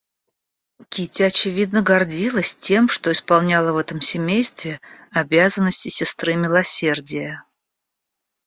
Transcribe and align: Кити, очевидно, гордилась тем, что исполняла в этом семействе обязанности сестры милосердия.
Кити, 0.89 1.21
очевидно, 1.21 1.83
гордилась 1.83 2.55
тем, 2.55 2.89
что 2.89 3.11
исполняла 3.11 3.71
в 3.71 3.77
этом 3.77 4.01
семействе 4.01 4.81
обязанности 5.11 5.89
сестры 5.89 6.33
милосердия. 6.33 7.45